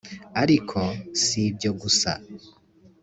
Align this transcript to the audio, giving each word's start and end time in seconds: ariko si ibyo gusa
ariko 0.41 0.79
si 1.23 1.37
ibyo 1.49 1.71
gusa 1.81 2.11